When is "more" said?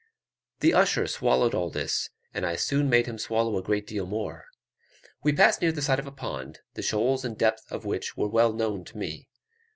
4.07-4.45